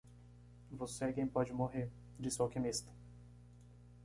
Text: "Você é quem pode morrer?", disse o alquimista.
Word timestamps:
"Você 0.71 1.05
é 1.05 1.13
quem 1.13 1.27
pode 1.27 1.53
morrer?", 1.53 1.91
disse 2.19 2.41
o 2.41 2.43
alquimista. 2.45 2.91